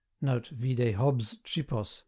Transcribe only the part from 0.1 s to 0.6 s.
[Note: